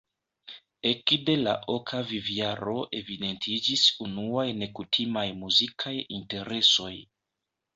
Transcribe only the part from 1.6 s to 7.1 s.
oka vivjaro evidentiĝis unuaj nekutimaj muzikaj interesoj.